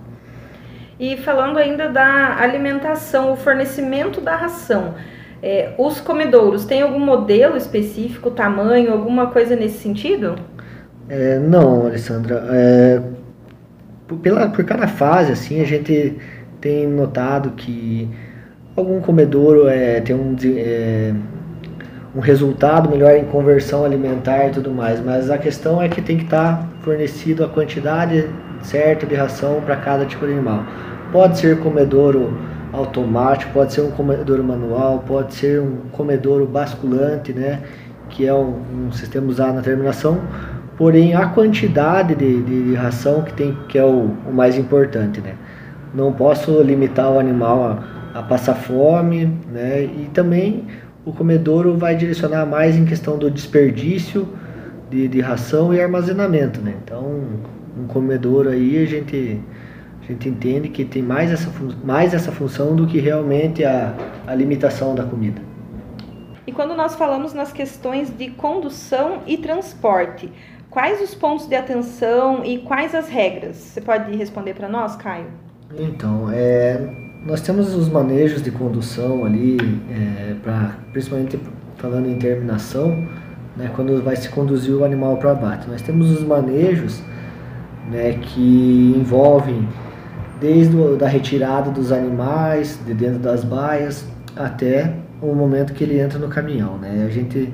E 0.99 1.17
falando 1.17 1.57
ainda 1.57 1.89
da 1.89 2.37
alimentação, 2.41 3.33
o 3.33 3.35
fornecimento 3.35 4.21
da 4.21 4.35
ração, 4.35 4.93
é, 5.41 5.73
os 5.79 5.99
comedouros 5.99 6.63
têm 6.65 6.83
algum 6.83 6.99
modelo 6.99 7.57
específico, 7.57 8.29
tamanho, 8.29 8.93
alguma 8.93 9.31
coisa 9.31 9.55
nesse 9.55 9.79
sentido? 9.79 10.35
É, 11.09 11.39
não, 11.39 11.87
Alessandra. 11.87 12.45
É, 12.51 13.01
por, 14.07 14.17
pela, 14.19 14.47
por 14.49 14.63
cada 14.63 14.87
fase, 14.87 15.31
assim, 15.31 15.61
a 15.61 15.65
gente 15.65 16.15
tem 16.61 16.87
notado 16.87 17.51
que 17.51 18.09
algum 18.75 19.01
comedouro 19.01 19.67
é, 19.67 19.99
tem 20.01 20.15
um, 20.15 20.35
é, 20.45 21.13
um 22.15 22.19
resultado 22.19 22.89
melhor 22.89 23.15
em 23.15 23.25
conversão 23.25 23.83
alimentar 23.83 24.47
e 24.47 24.51
tudo 24.51 24.71
mais, 24.71 25.03
mas 25.03 25.29
a 25.29 25.37
questão 25.37 25.81
é 25.81 25.89
que 25.89 26.01
tem 26.01 26.17
que 26.17 26.23
estar 26.23 26.57
tá 26.57 26.67
fornecido 26.81 27.43
a 27.43 27.49
quantidade 27.49 28.27
certa 28.61 29.05
de 29.05 29.15
ração 29.15 29.61
para 29.61 29.75
cada 29.75 30.05
tipo 30.05 30.25
de 30.25 30.33
animal. 30.33 30.63
Pode 31.11 31.37
ser 31.37 31.59
comedouro 31.59 32.37
automático, 32.73 33.51
pode 33.53 33.73
ser 33.73 33.81
um 33.81 33.91
comedouro 33.91 34.43
manual, 34.43 35.03
pode 35.07 35.33
ser 35.33 35.61
um 35.61 35.77
comedouro 35.91 36.45
basculante, 36.45 37.33
né, 37.33 37.61
que 38.09 38.25
é 38.25 38.33
um, 38.33 38.87
um 38.87 38.91
sistema 38.91 39.27
usado 39.27 39.53
na 39.53 39.61
terminação, 39.61 40.21
porém 40.77 41.15
a 41.15 41.27
quantidade 41.27 42.15
de, 42.15 42.41
de, 42.43 42.63
de 42.69 42.75
ração 42.75 43.23
que 43.23 43.33
tem 43.33 43.57
que 43.67 43.77
é 43.77 43.83
o, 43.83 44.11
o, 44.27 44.33
mais 44.33 44.57
importante, 44.57 45.19
né. 45.19 45.35
Não 45.93 46.13
posso 46.13 46.61
limitar 46.61 47.11
o 47.11 47.17
animal 47.17 47.63
a, 48.13 48.19
a 48.19 48.23
passar 48.23 48.55
fome, 48.55 49.25
né, 49.51 49.83
e 49.83 50.09
também 50.13 50.67
o 51.05 51.13
comedouro 51.13 51.77
vai 51.77 51.95
direcionar 51.95 52.45
mais 52.45 52.75
em 52.75 52.85
questão 52.85 53.17
do 53.17 53.31
desperdício 53.31 54.27
de, 54.89 55.07
de 55.07 55.21
ração 55.21 55.73
e 55.73 55.81
armazenamento, 55.81 56.61
né? 56.61 56.73
Então, 56.83 57.21
um 57.77 57.87
comedouro 57.87 58.49
aí 58.49 58.83
a 58.83 58.85
gente 58.85 59.41
a 60.01 60.11
gente 60.13 60.29
entende 60.29 60.69
que 60.69 60.85
tem 60.85 61.01
mais 61.01 61.31
essa, 61.31 61.51
mais 61.83 62.13
essa 62.13 62.31
função 62.31 62.73
do 62.73 62.87
que 62.87 62.97
realmente 62.97 63.65
a, 63.65 63.93
a 64.25 64.33
limitação 64.33 64.95
da 64.95 65.03
comida. 65.03 65.41
E 66.45 66.51
quando 66.53 66.73
nós 66.75 66.95
falamos 66.95 67.33
nas 67.33 67.51
questões 67.51 68.09
de 68.09 68.29
condução 68.29 69.23
e 69.27 69.37
transporte, 69.37 70.31
quais 70.77 71.01
os 71.01 71.15
pontos 71.15 71.47
de 71.47 71.55
atenção 71.55 72.45
e 72.45 72.59
quais 72.59 72.93
as 72.93 73.09
regras? 73.09 73.55
Você 73.55 73.81
pode 73.81 74.15
responder 74.15 74.53
para 74.53 74.69
nós, 74.69 74.95
Caio? 74.95 75.25
Então, 75.75 76.29
é, 76.31 76.79
nós 77.25 77.41
temos 77.41 77.73
os 77.73 77.89
manejos 77.89 78.43
de 78.43 78.51
condução 78.51 79.25
ali, 79.25 79.57
é, 79.89 80.35
pra, 80.43 80.75
principalmente 80.91 81.39
falando 81.77 82.07
em 82.07 82.19
terminação, 82.19 82.91
né, 83.55 83.71
quando 83.75 84.03
vai 84.03 84.15
se 84.15 84.29
conduzir 84.29 84.75
o 84.75 84.83
animal 84.85 85.17
para 85.17 85.31
abate. 85.31 85.67
Nós 85.67 85.81
temos 85.81 86.11
os 86.11 86.23
manejos 86.23 87.01
né, 87.89 88.13
que 88.21 88.93
envolvem 88.95 89.67
desde 90.39 90.79
a 90.79 90.95
da 90.95 91.07
retirada 91.07 91.71
dos 91.71 91.91
animais 91.91 92.79
de 92.85 92.93
dentro 92.93 93.17
das 93.17 93.43
baias 93.43 94.07
até 94.35 94.93
o 95.23 95.33
momento 95.33 95.73
que 95.73 95.83
ele 95.83 95.99
entra 95.99 96.19
no 96.19 96.27
caminhão. 96.27 96.77
Né? 96.77 97.03
A 97.03 97.09
gente 97.09 97.51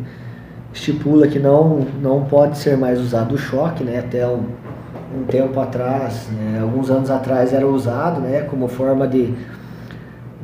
estipula 0.74 1.28
que 1.28 1.40
não, 1.40 1.86
não 2.02 2.26
pode 2.26 2.58
ser 2.58 2.78
mais 2.78 3.00
usado 3.00 3.36
o 3.36 3.38
choque, 3.38 3.84
né? 3.84 4.00
até 4.00 4.28
um, 4.28 4.44
um 5.16 5.24
tempo 5.28 5.60
atrás, 5.60 6.28
né? 6.32 6.60
alguns 6.62 6.90
anos 6.90 7.10
atrás 7.10 7.54
era 7.54 7.68
usado 7.68 8.20
né? 8.20 8.42
como 8.42 8.68
forma 8.68 9.08
de 9.08 9.34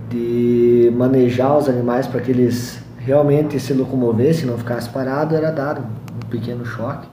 de 0.09 0.91
manejar 0.95 1.55
os 1.57 1.69
animais 1.69 2.07
para 2.07 2.19
que 2.19 2.31
eles 2.31 2.81
realmente 2.97 3.59
se 3.59 3.73
locomovessem, 3.73 4.45
não 4.45 4.57
ficassem 4.57 4.91
parados, 4.91 5.37
era 5.37 5.51
dado 5.51 5.81
um 5.81 6.29
pequeno 6.29 6.65
choque. 6.65 7.07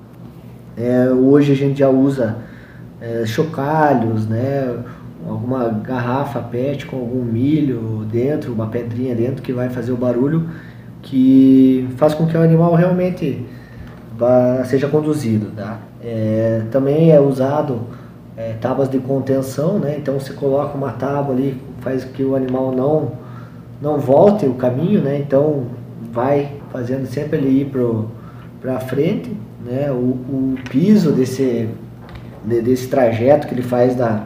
É, 0.76 1.10
hoje 1.10 1.52
a 1.52 1.54
gente 1.54 1.78
já 1.78 1.88
usa 1.88 2.38
é, 3.00 3.24
chocalhos, 3.26 4.26
né, 4.26 4.78
alguma 5.28 5.68
garrafa 5.68 6.40
PET 6.40 6.86
com 6.86 6.96
algum 6.96 7.22
milho 7.22 8.06
dentro, 8.10 8.52
uma 8.52 8.66
pedrinha 8.66 9.14
dentro 9.14 9.42
que 9.42 9.52
vai 9.52 9.68
fazer 9.68 9.92
o 9.92 9.96
barulho 9.96 10.48
que 11.06 11.88
faz 11.96 12.14
com 12.14 12.26
que 12.26 12.36
o 12.36 12.42
animal 12.42 12.74
realmente 12.74 13.44
vá, 14.18 14.64
seja 14.64 14.88
conduzido. 14.88 15.52
Tá? 15.56 15.78
É, 16.02 16.62
também 16.70 17.12
é 17.12 17.20
usado 17.20 17.80
é, 18.36 18.54
tábuas 18.60 18.88
de 18.88 18.98
contenção, 18.98 19.78
né? 19.78 19.96
então 19.96 20.18
você 20.18 20.32
coloca 20.32 20.76
uma 20.76 20.90
tábua 20.90 21.34
ali 21.34 21.60
faz 21.80 22.04
que 22.04 22.22
o 22.24 22.34
animal 22.34 22.72
não 22.72 23.12
não 23.80 23.98
volte 23.98 24.46
o 24.46 24.54
caminho, 24.54 25.02
né? 25.02 25.18
Então 25.18 25.64
vai 26.10 26.54
fazendo 26.72 27.06
sempre 27.06 27.36
ele 27.38 27.60
ir 27.60 27.70
para 28.60 28.80
frente, 28.80 29.36
né? 29.64 29.90
O, 29.92 29.94
o 29.94 30.54
piso 30.70 31.12
desse 31.12 31.68
de, 32.42 32.62
desse 32.62 32.88
trajeto 32.88 33.46
que 33.46 33.54
ele 33.54 33.62
faz 33.62 33.94
da, 33.94 34.24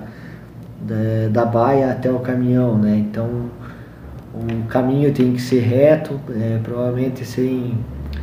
da, 0.80 1.28
da 1.30 1.44
baia 1.44 1.90
até 1.90 2.10
o 2.10 2.20
caminhão, 2.20 2.78
né? 2.78 2.96
Então 2.96 3.28
o 4.32 4.66
caminho 4.68 5.12
tem 5.12 5.32
que 5.32 5.42
ser 5.42 5.60
reto, 5.60 6.20
é, 6.30 6.58
provavelmente 6.62 7.24
sem, 7.24 7.74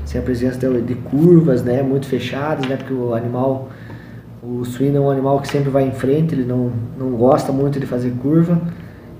sem 0.06 0.20
a 0.20 0.24
presença 0.24 0.58
de, 0.58 0.82
de, 0.82 0.96
curvas, 0.96 1.64
né? 1.64 1.82
Muito 1.84 2.08
fechadas, 2.08 2.68
né? 2.68 2.78
Porque 2.78 2.94
o 2.94 3.14
animal, 3.14 3.70
o 4.42 4.64
suíno 4.64 4.98
é 4.98 5.00
um 5.00 5.12
animal 5.12 5.40
que 5.42 5.48
sempre 5.50 5.70
vai 5.70 5.84
em 5.86 5.92
frente, 5.92 6.34
ele 6.34 6.46
não, 6.46 6.72
não 6.98 7.12
gosta 7.12 7.52
muito 7.52 7.80
de 7.80 7.86
fazer 7.86 8.12
curva. 8.22 8.60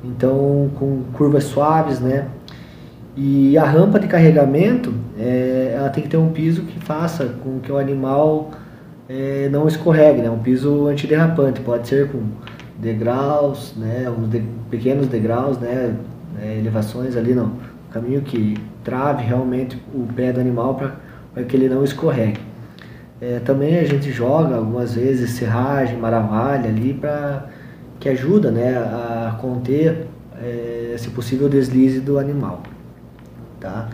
Então, 0.04 0.70
com 0.80 1.04
curvas 1.14 1.44
suaves, 1.44 2.00
né? 2.00 2.28
E 3.16 3.58
a 3.58 3.66
rampa 3.66 4.00
de 4.00 4.08
carregamento, 4.08 4.94
é, 5.20 5.74
ela 5.76 5.90
tem 5.90 6.04
que 6.04 6.10
ter 6.10 6.18
um 6.18 6.30
piso 6.30 6.62
que 6.62 6.80
faça 6.80 7.26
com 7.44 7.60
que 7.60 7.72
o 7.72 7.78
animal 7.78 8.52
é, 9.10 9.50
não 9.52 9.68
escorregue, 9.68 10.22
né? 10.22 10.30
Um 10.30 10.40
piso 10.40 10.88
antiderrapante, 10.88 11.60
pode 11.62 11.88
ser 11.88 12.10
com 12.10 12.20
degraus, 12.78 13.74
né? 13.76 14.10
Uns 14.10 14.30
de, 14.30 14.44
pequenos 14.70 15.08
degraus, 15.08 15.58
né? 15.58 15.96
É, 16.42 16.58
elevações 16.58 17.16
ali 17.16 17.34
no 17.34 17.54
caminho 17.92 18.22
que 18.22 18.56
trave 18.84 19.24
realmente 19.24 19.82
o 19.94 20.06
pé 20.14 20.32
do 20.32 20.40
animal 20.40 20.76
para 21.34 21.44
que 21.44 21.56
ele 21.56 21.68
não 21.68 21.84
escorregue. 21.84 22.40
É, 23.20 23.40
também 23.40 23.80
a 23.80 23.84
gente 23.84 24.12
joga 24.12 24.56
algumas 24.56 24.94
vezes 24.94 25.32
serragem, 25.32 25.98
maravalha 25.98 26.70
ali 26.70 26.94
para 26.94 27.48
que 28.00 28.08
ajuda 28.10 28.52
né, 28.52 28.78
a 28.78 29.36
conter, 29.42 30.06
é, 30.40 30.96
se 30.98 31.10
possível, 31.10 31.48
o 31.48 31.50
deslize 31.50 32.00
do 32.00 32.20
animal. 32.20 32.62
Tá? 33.60 33.90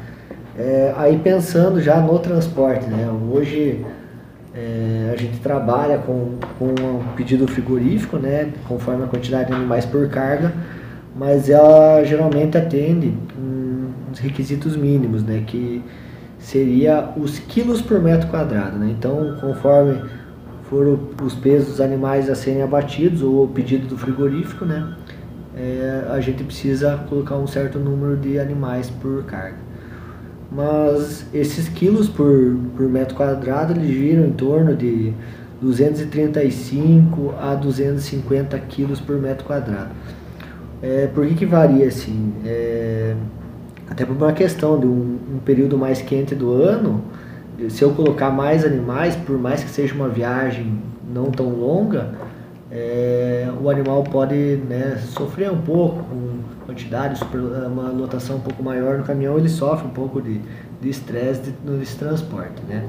É, 0.57 0.93
aí 0.97 1.17
pensando 1.17 1.81
já 1.81 2.01
no 2.01 2.19
transporte, 2.19 2.85
né? 2.85 3.09
hoje 3.31 3.85
é, 4.53 5.11
a 5.13 5.17
gente 5.17 5.39
trabalha 5.39 5.97
com, 5.99 6.37
com 6.59 6.65
um 6.65 7.15
pedido 7.15 7.47
frigorífico, 7.47 8.17
né? 8.17 8.51
conforme 8.67 9.05
a 9.05 9.07
quantidade 9.07 9.47
de 9.47 9.53
animais 9.53 9.85
por 9.85 10.09
carga, 10.09 10.51
mas 11.15 11.49
ela 11.49 12.03
geralmente 12.03 12.57
atende 12.57 13.13
uns 14.11 14.19
requisitos 14.19 14.75
mínimos, 14.75 15.23
né? 15.23 15.43
que 15.45 15.83
seria 16.39 17.11
os 17.15 17.39
quilos 17.39 17.81
por 17.81 18.01
metro 18.01 18.27
quadrado. 18.29 18.77
Né? 18.77 18.95
Então, 18.97 19.37
conforme 19.39 20.01
for 20.69 20.99
os 21.21 21.35
pesos 21.35 21.67
dos 21.69 21.81
animais 21.81 22.29
a 22.29 22.35
serem 22.35 22.61
abatidos 22.61 23.21
ou 23.21 23.43
o 23.43 23.47
pedido 23.47 23.87
do 23.87 23.97
frigorífico, 23.97 24.65
né? 24.65 24.95
É, 25.55 26.07
a 26.09 26.19
gente 26.19 26.43
precisa 26.43 26.97
colocar 27.07 27.35
um 27.35 27.45
certo 27.45 27.77
número 27.77 28.17
de 28.17 28.39
animais 28.39 28.89
por 28.89 29.23
carga. 29.25 29.57
Mas 30.51 31.27
esses 31.31 31.69
quilos 31.69 32.09
por, 32.09 32.57
por 32.75 32.89
metro 32.89 33.15
quadrado 33.15 33.73
eles 33.73 33.95
giram 33.95 34.25
em 34.25 34.31
torno 34.31 34.75
de 34.75 35.13
235 35.61 37.35
a 37.39 37.53
250 37.53 38.57
quilos 38.59 38.99
por 38.99 39.19
metro 39.19 39.45
quadrado. 39.45 39.91
É, 40.83 41.07
por 41.07 41.25
que, 41.25 41.33
que 41.33 41.45
varia 41.45 41.87
assim? 41.87 42.33
É, 42.45 43.15
até 43.89 44.05
por 44.05 44.17
uma 44.17 44.33
questão 44.33 44.77
de 44.77 44.85
um, 44.85 45.17
um, 45.35 45.39
período 45.45 45.77
mais 45.77 46.01
quente 46.01 46.35
do 46.35 46.51
ano, 46.51 47.01
se 47.69 47.81
eu 47.81 47.91
colocar 47.91 48.29
mais 48.29 48.65
animais, 48.65 49.15
por 49.15 49.37
mais 49.37 49.63
que 49.63 49.69
seja 49.69 49.95
uma 49.95 50.09
viagem 50.09 50.77
não 51.13 51.31
tão 51.31 51.47
longa, 51.47 52.09
é, 52.69 53.47
o 53.61 53.69
animal 53.69 54.03
pode 54.03 54.35
né, 54.67 54.97
sofrer 54.97 55.49
um 55.49 55.61
pouco 55.61 56.03
com 56.03 56.39
quantidade, 56.65 57.21
uma 57.71 57.89
lotação 57.89 58.35
um 58.35 58.41
pouco 58.41 58.61
maior 58.61 58.97
no 58.97 59.05
caminhão, 59.05 59.37
ele 59.37 59.47
sofre 59.47 59.87
um 59.87 59.91
pouco 59.91 60.21
de 60.21 60.41
estresse 60.83 61.53
nesse 61.63 61.95
transporte. 61.95 62.61
Né? 62.67 62.83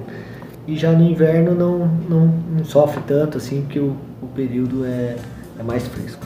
E 0.66 0.76
já 0.76 0.90
no 0.90 1.04
inverno 1.04 1.54
não, 1.54 1.86
não, 2.08 2.34
não 2.56 2.64
sofre 2.64 3.00
tanto 3.06 3.38
assim, 3.38 3.60
porque 3.62 3.78
o, 3.78 3.94
o 4.20 4.26
período 4.34 4.84
é, 4.84 5.14
é 5.60 5.62
mais 5.62 5.86
fresco. 5.86 6.24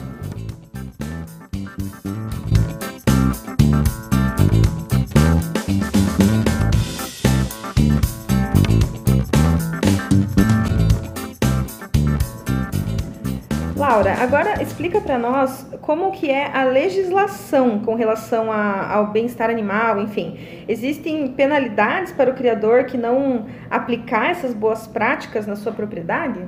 Explica 14.79 15.01
para 15.01 15.17
nós 15.17 15.69
como 15.81 16.09
que 16.09 16.31
é 16.31 16.55
a 16.55 16.63
legislação 16.63 17.79
com 17.79 17.95
relação 17.95 18.49
a, 18.49 18.93
ao 18.93 19.07
bem-estar 19.07 19.49
animal, 19.49 19.99
enfim. 19.99 20.39
Existem 20.69 21.27
penalidades 21.27 22.13
para 22.13 22.31
o 22.31 22.33
criador 22.33 22.85
que 22.85 22.97
não 22.97 23.45
aplicar 23.69 24.29
essas 24.29 24.53
boas 24.53 24.87
práticas 24.87 25.45
na 25.45 25.57
sua 25.57 25.73
propriedade? 25.73 26.39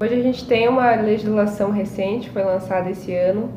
Hoje 0.00 0.14
a 0.14 0.22
gente 0.22 0.46
tem 0.48 0.68
uma 0.68 0.94
legislação 0.94 1.70
recente, 1.70 2.30
foi 2.30 2.42
lançada 2.42 2.88
esse 2.88 3.14
ano, 3.14 3.50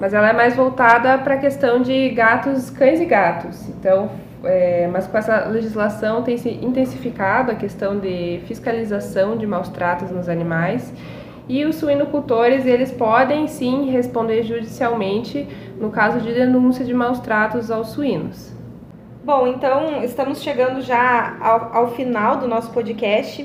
mas 0.00 0.14
ela 0.14 0.30
é 0.30 0.32
mais 0.32 0.56
voltada 0.56 1.18
para 1.18 1.34
a 1.34 1.38
questão 1.38 1.82
de 1.82 2.08
gatos, 2.08 2.70
cães 2.70 2.98
e 2.98 3.04
gatos. 3.04 3.68
Então, 3.68 4.10
é, 4.42 4.88
mas 4.90 5.06
com 5.06 5.18
essa 5.18 5.44
legislação 5.44 6.22
tem 6.22 6.38
se 6.38 6.48
intensificado 6.48 7.52
a 7.52 7.54
questão 7.54 7.98
de 7.98 8.40
fiscalização 8.46 9.36
de 9.36 9.46
maus 9.46 9.68
tratos 9.68 10.10
nos 10.10 10.30
animais 10.30 10.90
e 11.50 11.64
os 11.64 11.74
suinocultores, 11.74 12.64
eles 12.64 12.92
podem 12.92 13.48
sim 13.48 13.90
responder 13.90 14.44
judicialmente 14.44 15.48
no 15.80 15.90
caso 15.90 16.20
de 16.20 16.32
denúncia 16.32 16.84
de 16.84 16.94
maus 16.94 17.18
tratos 17.18 17.72
aos 17.72 17.88
suínos. 17.88 18.52
Bom, 19.24 19.48
então 19.48 20.00
estamos 20.04 20.40
chegando 20.40 20.80
já 20.80 21.36
ao, 21.40 21.76
ao 21.76 21.90
final 21.90 22.36
do 22.36 22.46
nosso 22.46 22.70
podcast. 22.70 23.42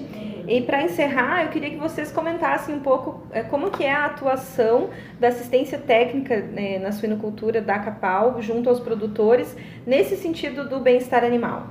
E 0.47 0.61
para 0.61 0.83
encerrar, 0.83 1.45
eu 1.45 1.49
queria 1.49 1.71
que 1.71 1.77
vocês 1.77 2.11
comentassem 2.11 2.75
um 2.75 2.79
pouco 2.79 3.23
é, 3.31 3.41
como 3.41 3.71
que 3.71 3.83
é 3.83 3.91
a 3.91 4.05
atuação 4.05 4.89
da 5.19 5.29
assistência 5.29 5.79
técnica 5.79 6.41
né, 6.41 6.77
na 6.77 6.91
suinocultura 6.91 7.59
da 7.59 7.79
Capal 7.79 8.39
junto 8.39 8.69
aos 8.69 8.79
produtores 8.79 9.57
nesse 9.83 10.15
sentido 10.15 10.69
do 10.69 10.79
bem-estar 10.79 11.23
animal. 11.23 11.69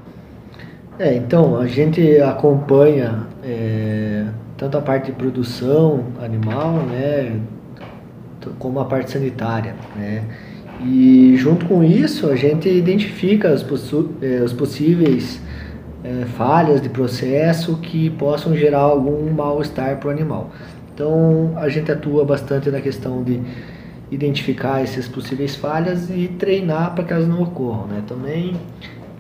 É, 0.99 1.15
então, 1.15 1.57
a 1.57 1.69
gente 1.69 2.21
acompanha 2.21 3.29
é, 3.45 4.27
tanto 4.57 4.79
a 4.79 4.81
parte 4.81 5.07
de 5.07 5.13
produção 5.13 6.05
animal, 6.23 6.75
né, 6.75 7.41
como 8.59 8.79
a 8.81 8.85
parte 8.85 9.11
sanitária, 9.11 9.75
né. 9.97 10.25
E 10.81 11.35
junto 11.37 11.67
com 11.67 11.83
isso 11.85 12.29
a 12.29 12.37
gente 12.37 12.69
identifica 12.69 13.49
as, 13.51 13.65
eh, 14.21 14.43
as 14.45 14.53
possíveis 14.53 15.41
é, 16.05 16.27
falhas 16.37 16.83
de 16.83 16.89
processo 16.91 17.79
que 17.79 18.11
possam 18.11 18.55
gerar 18.55 18.81
algum 18.81 19.33
mal-estar 19.33 19.97
para 19.97 20.09
o 20.09 20.11
animal. 20.11 20.51
Então 20.93 21.53
a 21.57 21.69
gente 21.69 21.91
atua 21.91 22.25
bastante 22.25 22.71
na 22.71 22.81
questão 22.81 23.23
de 23.23 23.41
identificar 24.11 24.83
essas 24.83 25.09
possíveis 25.09 25.57
falhas 25.57 26.11
e 26.11 26.29
treinar 26.29 26.95
para 26.95 27.05
que 27.05 27.13
elas 27.13 27.27
não 27.27 27.43
ocorram. 27.43 27.87
Né? 27.87 28.03
Também 28.07 28.55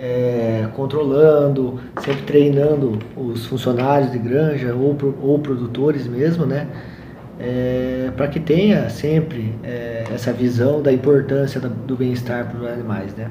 é, 0.04 0.68
controlando, 0.74 1.80
sempre 2.00 2.22
treinando 2.24 2.98
os 3.16 3.46
funcionários 3.46 4.12
de 4.12 4.18
granja 4.18 4.74
ou, 4.74 4.94
ou 5.22 5.38
produtores 5.38 6.06
mesmo, 6.06 6.44
né? 6.44 6.66
É, 7.40 8.10
para 8.14 8.28
que 8.28 8.38
tenha 8.38 8.90
sempre 8.90 9.54
é, 9.64 10.04
essa 10.14 10.30
visão 10.32 10.82
da 10.82 10.92
importância 10.92 11.58
do 11.58 11.96
bem-estar 11.96 12.46
para 12.50 12.60
os 12.60 12.66
animais, 12.66 13.14
né? 13.16 13.28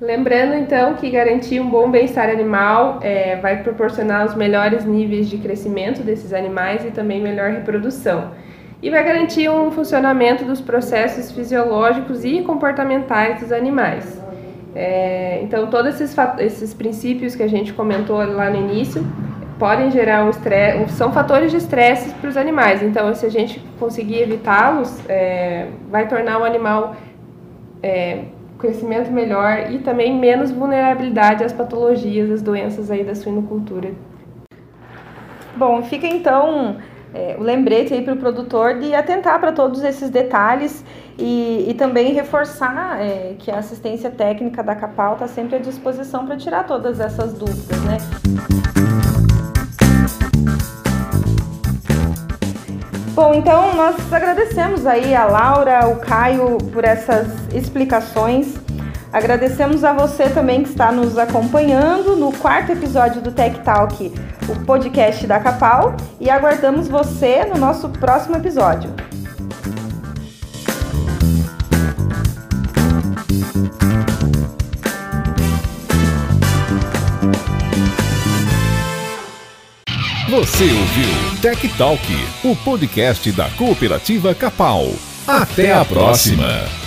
Lembrando 0.00 0.54
então 0.54 0.94
que 0.94 1.10
garantir 1.10 1.60
um 1.60 1.68
bom 1.68 1.90
bem-estar 1.90 2.30
animal 2.30 2.98
é, 3.02 3.36
vai 3.36 3.62
proporcionar 3.62 4.24
os 4.24 4.34
melhores 4.34 4.86
níveis 4.86 5.28
de 5.28 5.36
crescimento 5.36 6.02
desses 6.02 6.32
animais 6.32 6.82
e 6.86 6.90
também 6.90 7.20
melhor 7.20 7.50
reprodução. 7.50 8.30
E 8.82 8.88
vai 8.88 9.04
garantir 9.04 9.50
um 9.50 9.70
funcionamento 9.70 10.42
dos 10.44 10.62
processos 10.62 11.30
fisiológicos 11.30 12.24
e 12.24 12.40
comportamentais 12.40 13.40
dos 13.40 13.52
animais. 13.52 14.19
É, 14.74 15.40
então, 15.42 15.66
todos 15.68 16.00
esses, 16.00 16.16
esses 16.38 16.74
princípios 16.74 17.34
que 17.34 17.42
a 17.42 17.48
gente 17.48 17.72
comentou 17.72 18.18
lá 18.18 18.50
no 18.50 18.56
início 18.56 19.04
podem 19.58 19.90
gerar 19.90 20.24
um 20.24 20.30
estresse, 20.30 20.92
são 20.94 21.12
fatores 21.12 21.50
de 21.50 21.58
estresse 21.58 22.14
para 22.14 22.30
os 22.30 22.36
animais. 22.36 22.82
Então, 22.82 23.14
se 23.14 23.26
a 23.26 23.28
gente 23.28 23.60
conseguir 23.78 24.22
evitá-los, 24.22 24.98
é, 25.08 25.68
vai 25.90 26.08
tornar 26.08 26.40
o 26.40 26.44
animal 26.44 26.96
é, 27.82 28.24
crescimento 28.58 29.10
melhor 29.10 29.70
e 29.70 29.78
também 29.78 30.16
menos 30.16 30.50
vulnerabilidade 30.50 31.42
às 31.42 31.52
patologias, 31.52 32.30
às 32.30 32.42
doenças 32.42 32.90
aí 32.90 33.02
da 33.02 33.14
suinocultura. 33.14 33.90
Bom, 35.56 35.82
fica 35.82 36.06
então 36.06 36.76
é, 37.12 37.36
o 37.38 37.42
lembrete 37.42 37.92
aí 37.92 38.02
para 38.02 38.14
o 38.14 38.16
produtor 38.16 38.78
de 38.78 38.94
atentar 38.94 39.40
para 39.40 39.52
todos 39.52 39.82
esses 39.82 40.10
detalhes 40.10 40.84
e, 41.20 41.66
e 41.68 41.74
também 41.74 42.14
reforçar 42.14 42.98
é, 43.00 43.34
que 43.38 43.50
a 43.50 43.58
assistência 43.58 44.10
técnica 44.10 44.62
da 44.62 44.74
Capal 44.74 45.14
está 45.14 45.28
sempre 45.28 45.56
à 45.56 45.58
disposição 45.58 46.26
para 46.26 46.36
tirar 46.36 46.66
todas 46.66 46.98
essas 46.98 47.34
dúvidas, 47.34 47.78
né? 47.82 47.98
Bom, 53.14 53.34
então 53.34 53.74
nós 53.74 54.10
agradecemos 54.10 54.86
aí 54.86 55.14
a 55.14 55.26
Laura, 55.26 55.88
o 55.88 55.96
Caio 55.96 56.56
por 56.72 56.84
essas 56.84 57.26
explicações. 57.52 58.54
Agradecemos 59.12 59.84
a 59.84 59.92
você 59.92 60.30
também 60.30 60.62
que 60.62 60.70
está 60.70 60.90
nos 60.90 61.18
acompanhando 61.18 62.16
no 62.16 62.32
quarto 62.32 62.72
episódio 62.72 63.20
do 63.20 63.30
Tech 63.30 63.58
Talk, 63.60 64.10
o 64.48 64.64
podcast 64.64 65.26
da 65.26 65.38
Capal, 65.38 65.94
e 66.18 66.30
aguardamos 66.30 66.88
você 66.88 67.44
no 67.44 67.58
nosso 67.58 67.90
próximo 67.90 68.36
episódio. 68.36 69.09
Você 80.40 80.64
ouviu 80.64 81.38
Tech 81.42 81.68
Talk, 81.76 82.02
o 82.42 82.56
podcast 82.56 83.30
da 83.30 83.50
Cooperativa 83.50 84.34
Capal. 84.34 84.86
Até 85.26 85.70
a 85.74 85.84
próxima. 85.84 86.79